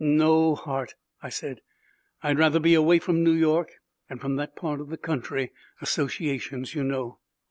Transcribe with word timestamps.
"No, 0.03 0.55
Hart," 0.55 0.95
I 1.21 1.29
said, 1.29 1.61
"I'd 2.23 2.39
rather 2.39 2.59
be 2.59 2.73
away 2.73 2.97
from 2.97 3.23
New 3.23 3.33
York 3.35 3.73
and 4.09 4.19
from 4.19 4.35
that 4.37 4.55
part 4.55 4.81
of 4.81 4.89
the 4.89 4.97
country. 4.97 5.51
Associations, 5.79 6.73
you 6.73 6.83
know." 6.83 7.19